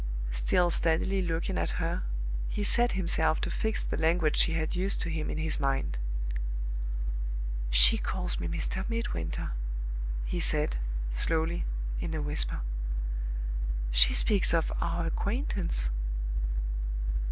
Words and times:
Still 0.31 0.71
steadily 0.71 1.21
looking 1.21 1.59
at 1.59 1.77
her, 1.77 2.01
he 2.49 2.63
set 2.63 2.93
himself 2.93 3.39
to 3.41 3.51
fix 3.51 3.83
the 3.83 3.99
language 4.01 4.35
she 4.35 4.53
had 4.53 4.75
used 4.75 4.99
to 5.03 5.11
him 5.11 5.29
in 5.29 5.37
his 5.37 5.59
mind. 5.59 5.99
"She 7.69 7.99
calls 7.99 8.39
me 8.39 8.47
'Mr. 8.47 8.83
Midwinter,'" 8.89 9.51
he 10.25 10.39
said, 10.39 10.77
slowly, 11.11 11.65
in 11.99 12.15
a 12.15 12.21
whisper. 12.23 12.61
"She 13.91 14.15
speaks 14.15 14.55
of 14.55 14.71
'our 14.81 15.05
acquaintance. 15.05 15.91